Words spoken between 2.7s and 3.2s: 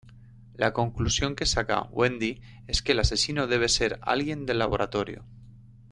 que el